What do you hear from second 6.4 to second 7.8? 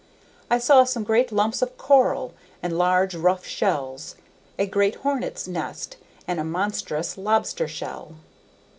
monstrous lobster